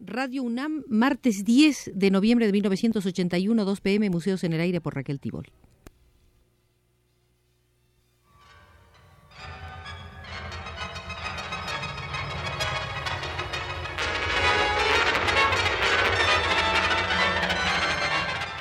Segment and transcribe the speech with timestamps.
[0.00, 4.94] Radio UNAM, martes 10 de noviembre de 1981, 2 pm, Museos en el Aire por
[4.94, 5.46] Raquel Tibol.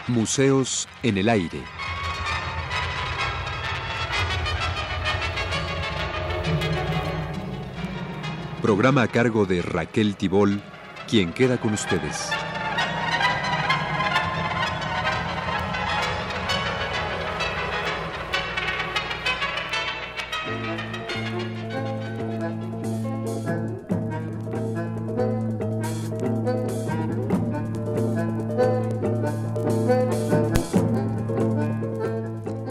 [0.08, 1.83] Museos en el Aire.
[8.64, 10.62] Programa a cargo de Raquel Tibol,
[11.10, 12.32] quien queda con ustedes.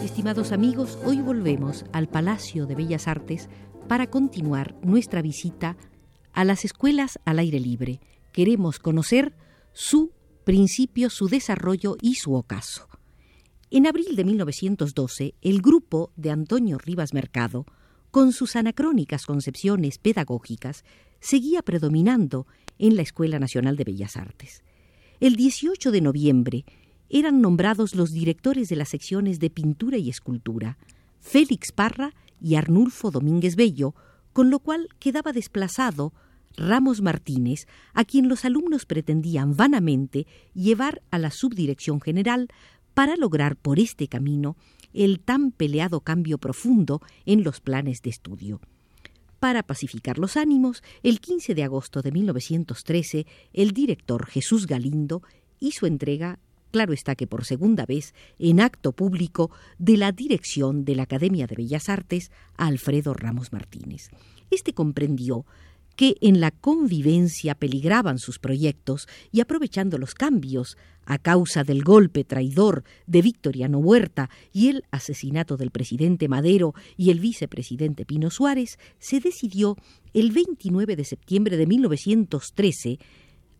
[0.03, 3.51] Estimados amigos, hoy volvemos al Palacio de Bellas Artes
[3.93, 5.77] para continuar nuestra visita
[6.33, 8.01] a las escuelas al aire libre.
[8.33, 9.35] Queremos conocer
[9.75, 10.13] su
[10.45, 12.89] principio, su desarrollo y su ocaso.
[13.71, 17.67] En abril de 1912, el grupo de Antonio Rivas Mercado,
[18.11, 20.87] con sus anacrónicas concepciones pedagógicas,
[21.21, 22.47] seguía predominando
[22.79, 24.63] en la Escuela Nacional de Bellas Artes.
[25.21, 26.65] El 18 de noviembre
[27.11, 30.79] eran nombrados los directores de las secciones de pintura y escultura,
[31.21, 33.95] Félix Parra y Arnulfo Domínguez Bello,
[34.33, 36.13] con lo cual quedaba desplazado
[36.57, 42.49] Ramos Martínez, a quien los alumnos pretendían vanamente llevar a la subdirección general
[42.95, 44.57] para lograr por este camino
[44.93, 48.61] el tan peleado cambio profundo en los planes de estudio.
[49.41, 55.23] Para pacificar los ánimos, el 15 de agosto de 1913, el director Jesús Galindo
[55.59, 56.39] hizo entrega
[56.73, 61.47] claro está que por segunda vez, en acto público, de la dirección de la Academia
[61.47, 64.11] de Bellas Artes Alfredo Ramos Martínez.
[64.51, 65.47] Este comprendió
[65.95, 72.25] que en la convivencia peligraban sus proyectos y aprovechando los cambios a causa del golpe
[72.25, 78.79] traidor de Victoriano Huerta y el asesinato del presidente Madero y el vicepresidente Pino Suárez,
[78.99, 79.77] se decidió
[80.15, 82.99] el 29 de septiembre de 1913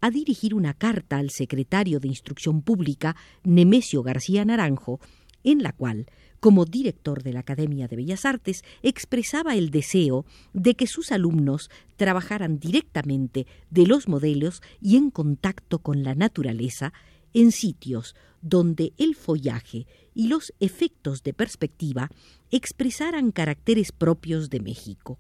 [0.03, 5.01] a dirigir una carta al secretario de Instrucción Pública, Nemesio García Naranjo,
[5.45, 6.07] en la cual,
[6.41, 11.71] como director de la Academia de Bellas Artes, expresaba el deseo de que sus alumnos
[11.97, 16.93] trabajaran directamente de los modelos y en contacto con la naturaleza
[17.33, 22.11] en sitios donde el follaje y los efectos de perspectiva
[22.51, 25.19] expresaran caracteres propios de México.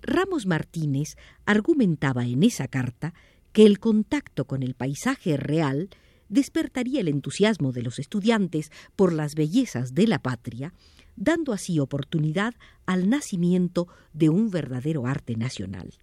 [0.00, 3.12] Ramos Martínez argumentaba en esa carta
[3.54, 5.88] que el contacto con el paisaje real
[6.28, 10.74] despertaría el entusiasmo de los estudiantes por las bellezas de la patria,
[11.14, 12.54] dando así oportunidad
[12.84, 15.94] al nacimiento de un verdadero arte nacional.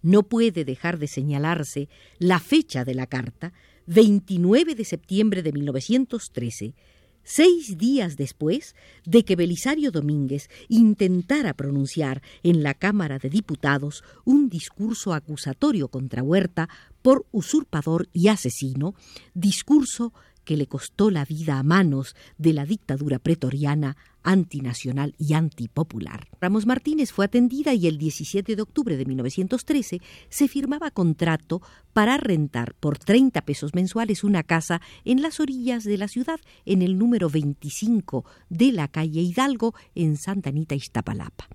[0.00, 3.52] No puede dejar de señalarse la fecha de la carta,
[3.86, 6.74] 29 de septiembre de 1913,
[7.24, 8.74] seis días después
[9.04, 16.22] de que Belisario Domínguez intentara pronunciar en la Cámara de Diputados un discurso acusatorio contra
[16.22, 16.68] Huerta
[17.02, 18.94] por usurpador y asesino,
[19.34, 20.12] discurso
[20.44, 26.28] que le costó la vida a manos de la dictadura pretoriana antinacional y antipopular.
[26.40, 31.62] Ramos Martínez fue atendida y el 17 de octubre de 1913 se firmaba contrato
[31.92, 36.82] para rentar por 30 pesos mensuales una casa en las orillas de la ciudad, en
[36.82, 41.48] el número 25 de la calle Hidalgo, en Santa Anita, Iztapalapa.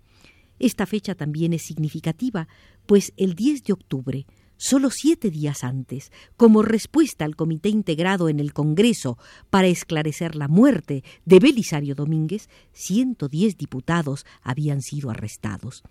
[0.60, 2.48] Esta fecha también es significativa,
[2.86, 4.26] pues el 10 de octubre
[4.58, 9.20] Solo siete días antes, como respuesta al comité integrado en el Congreso
[9.52, 15.84] para esclarecer la muerte de Belisario Domínguez, 110 diputados habían sido arrestados.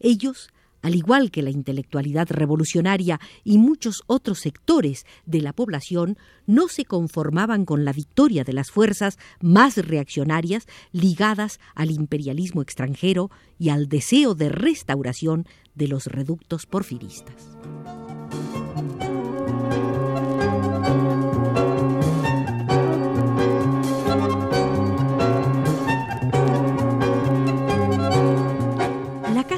[0.00, 0.48] Ellos,
[0.80, 6.86] al igual que la intelectualidad revolucionaria y muchos otros sectores de la población, no se
[6.86, 13.86] conformaban con la victoria de las fuerzas más reaccionarias ligadas al imperialismo extranjero y al
[13.86, 17.50] deseo de restauración de los reductos porfiristas.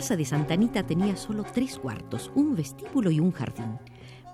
[0.06, 3.76] Casa de Santa Anita tenía solo tres cuartos, un vestíbulo y un jardín.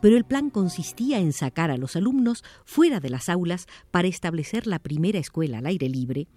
[0.03, 4.67] Pero el plan consistía en sacar a los alumnos fuera de las aulas para establecer
[4.67, 6.29] la primera escuela al aire libre,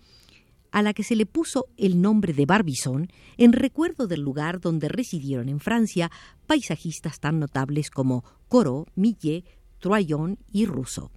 [0.71, 4.87] a la que se le puso el nombre de Barbizon en recuerdo del lugar donde
[4.87, 6.09] residieron en Francia
[6.47, 9.43] paisajistas tan notables como Corot, Millet,
[9.79, 11.11] Troyon y Rousseau.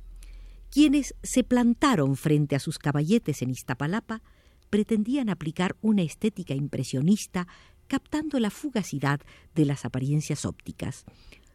[0.73, 4.23] Quienes se plantaron frente a sus caballetes en Iztapalapa
[4.71, 7.47] pretendían aplicar una estética impresionista
[7.89, 9.21] captando la fugacidad
[9.55, 11.05] de las apariencias ópticas.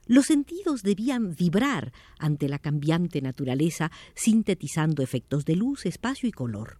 [0.06, 6.78] Los sentidos debían vibrar ante la cambiante naturaleza, sintetizando efectos de luz, espacio y color.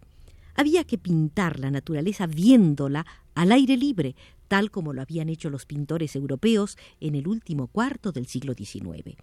[0.56, 4.14] Había que pintar la naturaleza viéndola al aire libre,
[4.48, 9.16] tal como lo habían hecho los pintores europeos en el último cuarto del siglo XIX.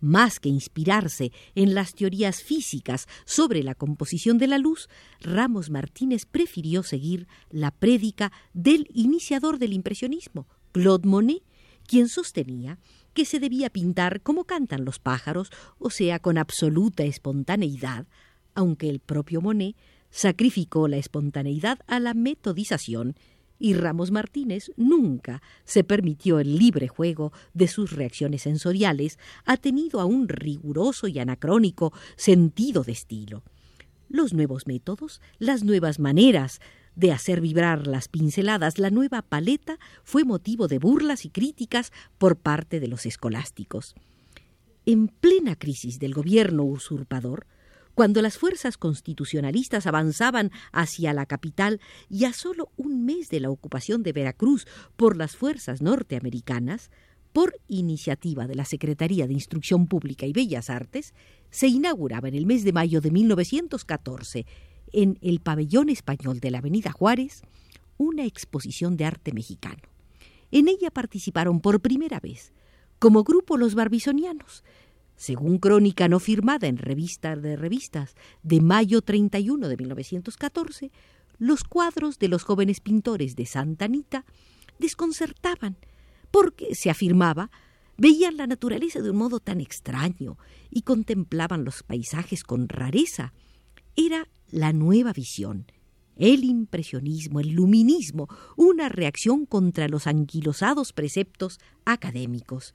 [0.00, 4.88] Más que inspirarse en las teorías físicas sobre la composición de la luz,
[5.20, 11.42] Ramos Martínez prefirió seguir la prédica del iniciador del impresionismo, Claude Monet,
[11.86, 12.78] quien sostenía
[13.14, 18.06] que se debía pintar como cantan los pájaros, o sea, con absoluta espontaneidad,
[18.54, 19.74] aunque el propio Monet
[20.10, 23.16] sacrificó la espontaneidad a la metodización
[23.58, 30.04] y Ramos Martínez nunca se permitió el libre juego de sus reacciones sensoriales, atenido a
[30.04, 33.42] un riguroso y anacrónico sentido de estilo.
[34.08, 36.60] Los nuevos métodos, las nuevas maneras
[36.94, 42.36] de hacer vibrar las pinceladas, la nueva paleta fue motivo de burlas y críticas por
[42.36, 43.94] parte de los escolásticos.
[44.84, 47.46] En plena crisis del gobierno usurpador,
[47.98, 53.50] cuando las fuerzas constitucionalistas avanzaban hacia la capital y a solo un mes de la
[53.50, 56.92] ocupación de Veracruz por las fuerzas norteamericanas,
[57.32, 61.12] por iniciativa de la Secretaría de Instrucción Pública y Bellas Artes,
[61.50, 64.46] se inauguraba en el mes de mayo de 1914
[64.92, 67.42] en el pabellón español de la Avenida Juárez
[67.96, 69.82] una exposición de arte mexicano.
[70.52, 72.52] En ella participaron por primera vez,
[73.00, 74.62] como grupo los barbizonianos,
[75.18, 80.92] según crónica no firmada en Revista de Revistas de mayo 31 de 1914,
[81.38, 84.24] los cuadros de los jóvenes pintores de Santa Anita
[84.78, 85.76] desconcertaban,
[86.30, 87.50] porque, se afirmaba,
[87.96, 90.38] veían la naturaleza de un modo tan extraño
[90.70, 93.34] y contemplaban los paisajes con rareza.
[93.96, 95.66] Era la nueva visión,
[96.14, 102.74] el impresionismo, el luminismo, una reacción contra los anquilosados preceptos académicos.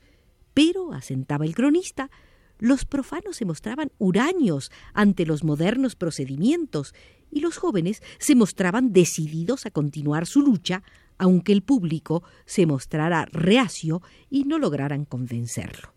[0.53, 2.11] Pero, asentaba el cronista,
[2.59, 6.93] los profanos se mostraban huraños ante los modernos procedimientos
[7.29, 10.83] y los jóvenes se mostraban decididos a continuar su lucha,
[11.17, 15.93] aunque el público se mostrara reacio y no lograran convencerlo.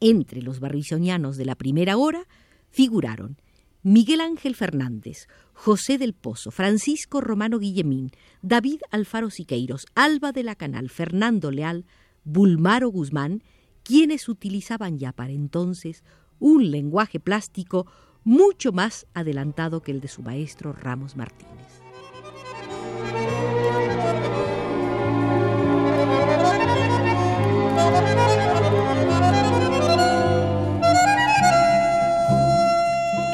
[0.00, 2.26] Entre los barrisonianos de la primera hora
[2.70, 3.36] figuraron
[3.84, 8.10] Miguel Ángel Fernández, José del Pozo, Francisco Romano Guillemín,
[8.40, 11.84] David Alfaro Siqueiros, Alba de la Canal, Fernando Leal,
[12.24, 13.42] Bulmaro Guzmán
[13.82, 16.04] quienes utilizaban ya para entonces
[16.38, 17.86] un lenguaje plástico
[18.24, 21.82] mucho más adelantado que el de su maestro Ramos Martínez.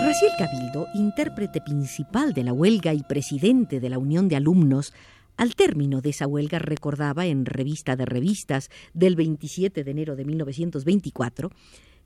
[0.02, 4.92] Raciel Cabildo, intérprete principal de la huelga y presidente de la Unión de Alumnos,
[5.38, 10.24] al término de esa huelga recordaba en Revista de Revistas del 27 de enero de
[10.24, 11.50] 1924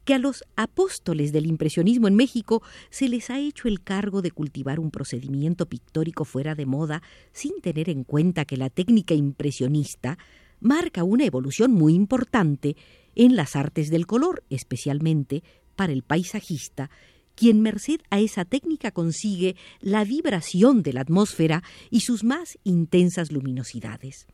[0.05, 4.32] que a los apóstoles del impresionismo en México se les ha hecho el cargo de
[4.32, 7.02] cultivar un procedimiento pictórico fuera de moda
[7.32, 10.19] sin tener en cuenta que la técnica impresionista
[10.61, 12.76] marca una evolución muy importante
[13.14, 15.43] en las artes del color, especialmente
[15.75, 16.90] para el paisajista
[17.34, 23.32] quien merced a esa técnica consigue la vibración de la atmósfera y sus más intensas
[23.32, 24.26] luminosidades.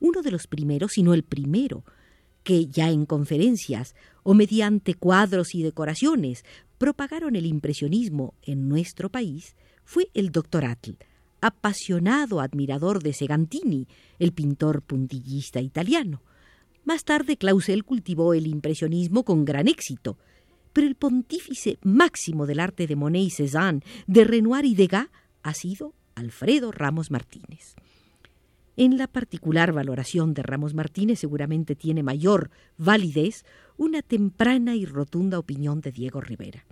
[0.00, 1.84] Uno de los primeros, si no el primero,
[2.44, 6.44] que ya en conferencias o mediante cuadros y decoraciones
[6.78, 10.92] propagaron el impresionismo en nuestro país, fue el doctor Atl,
[11.40, 16.22] apasionado admirador de Segantini, el pintor puntillista italiano.
[16.84, 20.16] Más tarde Clausel cultivó el impresionismo con gran éxito,
[20.72, 25.08] pero el pontífice máximo del arte de Monet y Cézanne, de Renoir y Degas,
[25.42, 27.74] ha sido Alfredo Ramos Martínez.
[28.76, 33.44] En la particular valoración de Ramos Martínez seguramente tiene mayor validez
[33.76, 36.64] una temprana y rotunda opinión de Diego Rivera.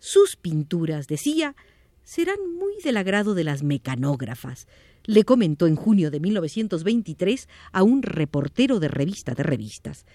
[0.00, 1.54] Sus pinturas, decía,
[2.02, 4.66] serán muy del agrado de las mecanógrafas,
[5.04, 10.06] le comentó en junio de 1923 a un reportero de revista de revistas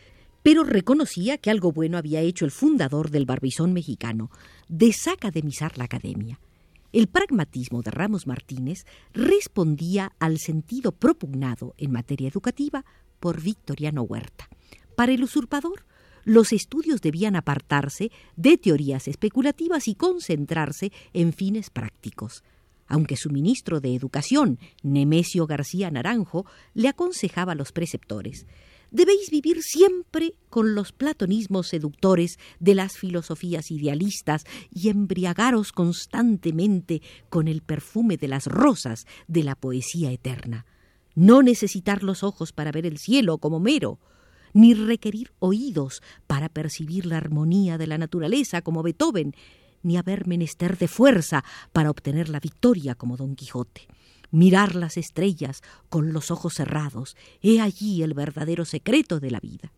[0.43, 4.29] pero reconocía que algo bueno había hecho el fundador del barbizón mexicano,
[4.67, 6.39] desacademizar la academia.
[6.91, 12.85] El pragmatismo de Ramos Martínez respondía al sentido propugnado en materia educativa
[13.19, 14.47] por Victoriano Huerta.
[14.95, 15.85] Para el usurpador,
[16.25, 22.43] los estudios debían apartarse de teorías especulativas y concentrarse en fines prácticos.
[22.85, 28.45] Aunque su ministro de Educación, Nemesio García Naranjo, le aconsejaba a los preceptores
[28.93, 37.49] debéis vivir siempre con los platonismos seductores de las filosofías idealistas y embriagaros constantemente con
[37.49, 40.65] el perfume de las rosas de la poesía eterna.
[41.15, 43.99] no necesitar los ojos para ver el cielo como mero,
[44.53, 49.35] ni requerir oídos para percibir la armonía de la naturaleza como Beethoven,
[49.83, 53.87] ni haber menester de fuerza para obtener la victoria como Don Quijote.
[54.33, 59.71] Mirar las estrellas con los ojos cerrados, he allí el verdadero secreto de la vida.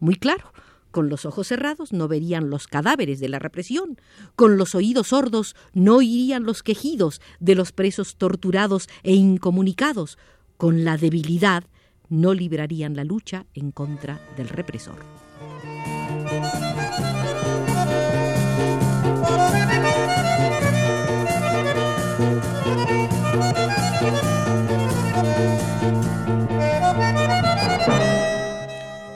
[0.00, 0.52] Muy claro,
[0.90, 3.98] con los ojos cerrados no verían los cadáveres de la represión,
[4.34, 10.18] con los oídos sordos no oirían los quejidos de los presos torturados e incomunicados,
[10.58, 11.64] con la debilidad
[12.10, 15.25] no librarían la lucha en contra del represor.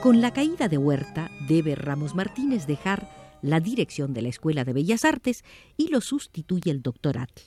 [0.01, 3.07] Con la caída de Huerta debe Ramos Martínez dejar
[3.41, 5.43] la dirección de la Escuela de Bellas Artes
[5.77, 7.41] y lo sustituye el doctor Atl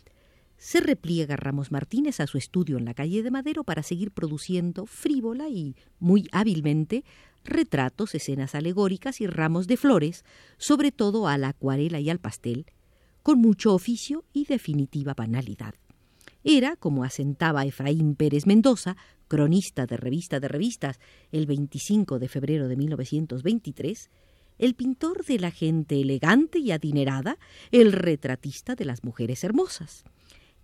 [0.64, 4.86] se repliega Ramos Martínez a su estudio en la calle de Madero para seguir produciendo
[4.86, 7.04] frívola y muy hábilmente
[7.44, 10.24] retratos, escenas alegóricas y ramos de flores,
[10.56, 12.64] sobre todo a la acuarela y al pastel,
[13.22, 15.74] con mucho oficio y definitiva banalidad.
[16.44, 18.96] Era, como asentaba Efraín Pérez Mendoza,
[19.34, 21.00] cronista de Revista de Revistas
[21.32, 24.08] el 25 de febrero de 1923,
[24.58, 27.38] el pintor de la gente elegante y adinerada,
[27.72, 30.04] el retratista de las mujeres hermosas.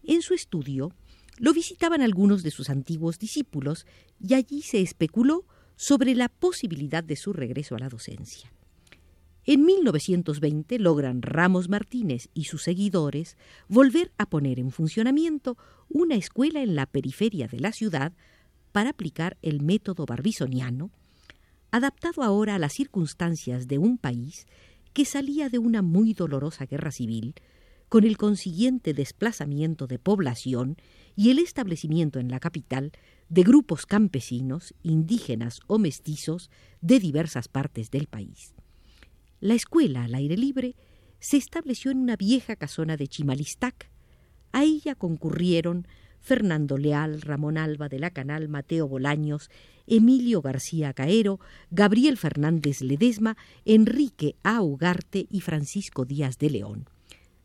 [0.04, 0.92] En su estudio
[1.38, 3.86] lo visitaban algunos de sus antiguos discípulos
[4.20, 8.52] y allí se especuló sobre la posibilidad de su regreso a la docencia.
[9.46, 13.36] En 1920 logran Ramos Martínez y sus seguidores
[13.66, 15.58] volver a poner en funcionamiento
[15.88, 18.12] una escuela en la periferia de la ciudad
[18.72, 20.90] para aplicar el método barbizoniano,
[21.70, 24.46] adaptado ahora a las circunstancias de un país
[24.92, 27.34] que salía de una muy dolorosa guerra civil,
[27.88, 30.76] con el consiguiente desplazamiento de población
[31.16, 32.92] y el establecimiento en la capital
[33.28, 36.50] de grupos campesinos, indígenas o mestizos
[36.80, 38.54] de diversas partes del país.
[39.40, 40.76] La escuela al aire libre
[41.18, 43.90] se estableció en una vieja casona de Chimalistac.
[44.52, 45.86] A ella concurrieron
[46.20, 49.50] Fernando Leal, Ramón Alba de la Canal, Mateo Bolaños,
[49.86, 54.62] Emilio García Caero, Gabriel Fernández Ledesma, Enrique A.
[54.62, 56.88] Ugarte y Francisco Díaz de León.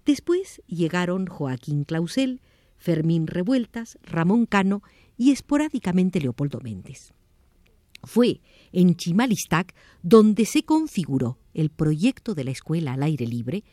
[0.06, 2.42] Después llegaron Joaquín Clausel,
[2.78, 4.84] Fermín Revueltas, Ramón Cano
[5.18, 7.14] y esporádicamente Leopoldo Méndez.
[8.04, 8.42] Fue
[8.72, 13.64] en Chimalistac donde se configuró el proyecto de la escuela al aire libre,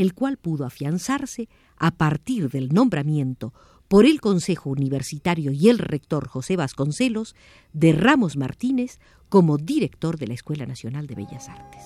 [0.00, 3.52] el cual pudo afianzarse a partir del nombramiento
[3.86, 7.34] por el Consejo Universitario y el rector José Vasconcelos
[7.72, 11.82] de Ramos Martínez como director de la Escuela Nacional de Bellas Artes.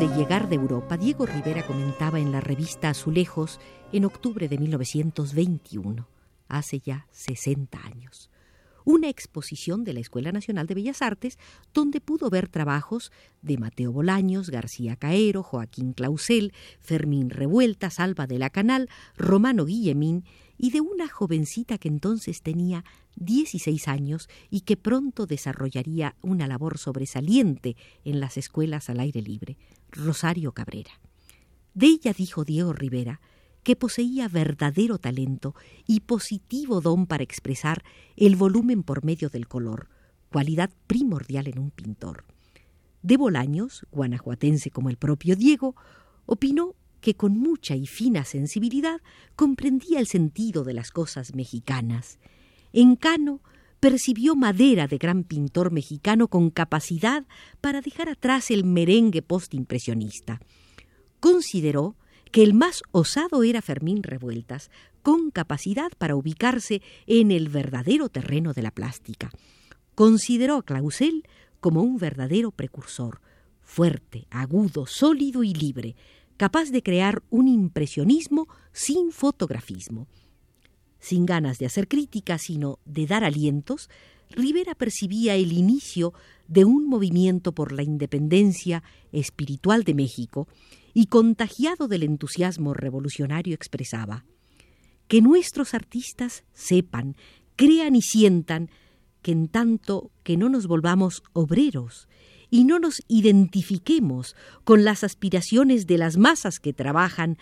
[0.00, 3.60] De llegar de Europa, Diego Rivera comentaba en la revista Azulejos
[3.92, 6.08] en octubre de 1921,
[6.48, 8.30] hace ya 60 años,
[8.86, 11.38] una exposición de la Escuela Nacional de Bellas Artes
[11.74, 18.38] donde pudo ver trabajos de Mateo Bolaños, García Caero, Joaquín Clausel, Fermín Revuelta, Salva de
[18.38, 18.88] la Canal,
[19.18, 20.24] Romano Guillemín
[20.56, 22.84] y de una jovencita que entonces tenía
[23.16, 29.58] 16 años y que pronto desarrollaría una labor sobresaliente en las escuelas al aire libre,
[29.92, 31.00] Rosario Cabrera.
[31.74, 33.20] De ella dijo Diego Rivera
[33.62, 35.54] que poseía verdadero talento
[35.86, 37.84] y positivo don para expresar
[38.16, 39.88] el volumen por medio del color,
[40.30, 42.24] cualidad primordial en un pintor.
[43.02, 45.74] De Bolaños, guanajuatense como el propio Diego,
[46.26, 49.00] opinó que con mucha y fina sensibilidad
[49.36, 52.18] comprendía el sentido de las cosas mexicanas.
[52.72, 53.40] En Cano
[53.80, 57.24] percibió madera de gran pintor mexicano con capacidad
[57.62, 60.40] para dejar atrás el merengue postimpresionista.
[61.18, 61.96] Consideró
[62.30, 64.70] que el más osado era Fermín Revueltas,
[65.02, 69.30] con capacidad para ubicarse en el verdadero terreno de la plástica.
[69.94, 71.24] Consideró a Clausel
[71.58, 73.20] como un verdadero precursor,
[73.62, 75.96] fuerte, agudo, sólido y libre,
[76.36, 80.06] capaz de crear un impresionismo sin fotografismo
[81.00, 83.88] sin ganas de hacer críticas, sino de dar alientos,
[84.30, 86.12] Rivera percibía el inicio
[86.46, 90.46] de un movimiento por la independencia espiritual de México
[90.94, 94.24] y contagiado del entusiasmo revolucionario expresaba
[95.08, 97.16] que nuestros artistas sepan,
[97.56, 98.70] crean y sientan
[99.22, 102.08] que en tanto que no nos volvamos obreros
[102.50, 107.38] y no nos identifiquemos con las aspiraciones de las masas que trabajan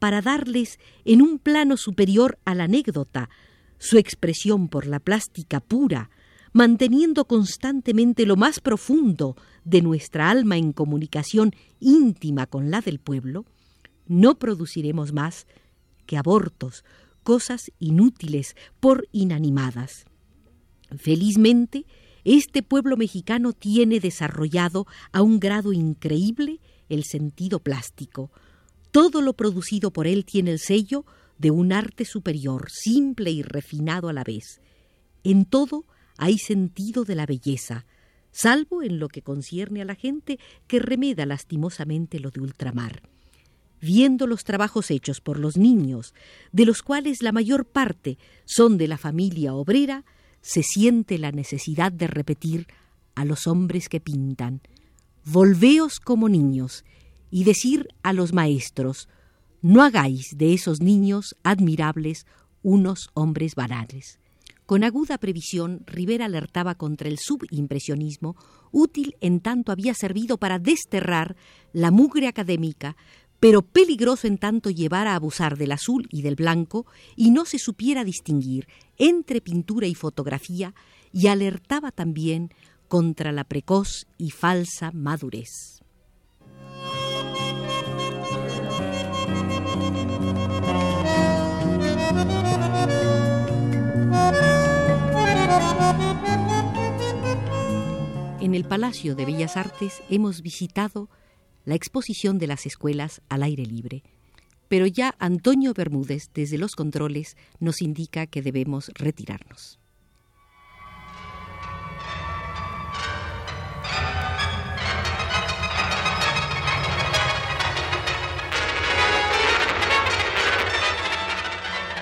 [0.00, 3.30] para darles en un plano superior a la anécdota
[3.78, 6.10] su expresión por la plástica pura,
[6.52, 13.44] manteniendo constantemente lo más profundo de nuestra alma en comunicación íntima con la del pueblo,
[14.06, 15.46] no produciremos más
[16.06, 16.84] que abortos,
[17.22, 20.06] cosas inútiles por inanimadas.
[20.98, 21.86] Felizmente,
[22.24, 28.30] este pueblo mexicano tiene desarrollado a un grado increíble el sentido plástico.
[28.90, 31.04] Todo lo producido por él tiene el sello
[31.38, 34.60] de un arte superior, simple y refinado a la vez.
[35.24, 35.84] En todo
[36.18, 37.86] hay sentido de la belleza,
[38.32, 43.02] salvo en lo que concierne a la gente que remeda lastimosamente lo de ultramar.
[43.80, 46.12] Viendo los trabajos hechos por los niños,
[46.52, 50.04] de los cuales la mayor parte son de la familia obrera,
[50.42, 52.66] se siente la necesidad de repetir
[53.14, 54.60] a los hombres que pintan,
[55.24, 56.84] volveos como niños,
[57.30, 59.08] y decir a los maestros,
[59.62, 62.26] no hagáis de esos niños admirables
[62.62, 64.18] unos hombres banales.
[64.66, 68.36] Con aguda previsión, Rivera alertaba contra el subimpresionismo,
[68.70, 71.34] útil en tanto había servido para desterrar
[71.72, 72.96] la mugre académica,
[73.40, 77.58] pero peligroso en tanto llevar a abusar del azul y del blanco y no se
[77.58, 80.74] supiera distinguir entre pintura y fotografía,
[81.12, 82.54] y alertaba también
[82.86, 85.79] contra la precoz y falsa madurez.
[98.50, 101.08] En el Palacio de Bellas Artes hemos visitado
[101.64, 104.02] la exposición de las escuelas al aire libre,
[104.66, 109.78] pero ya Antonio Bermúdez desde los controles nos indica que debemos retirarnos.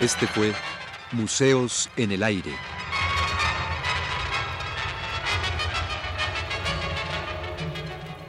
[0.01, 0.55] Este fue
[1.13, 2.78] Museos en el Aire.